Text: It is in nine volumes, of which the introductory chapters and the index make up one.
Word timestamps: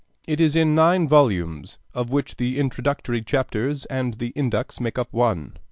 It 0.27 0.39
is 0.39 0.55
in 0.55 0.73
nine 0.73 1.07
volumes, 1.07 1.77
of 1.93 2.09
which 2.09 2.37
the 2.37 2.57
introductory 2.57 3.21
chapters 3.21 3.85
and 3.85 4.15
the 4.15 4.29
index 4.29 4.79
make 4.79 4.97
up 4.97 5.13
one. 5.13 5.53